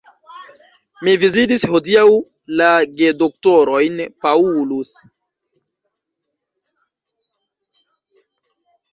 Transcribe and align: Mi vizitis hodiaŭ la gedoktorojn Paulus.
Mi 1.07 1.11
vizitis 1.23 1.65
hodiaŭ 1.73 2.05
la 2.61 2.69
gedoktorojn 3.01 3.99
Paulus. 4.25 4.93